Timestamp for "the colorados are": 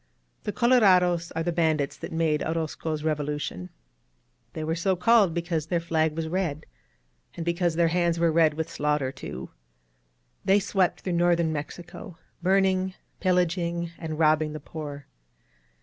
0.45-1.43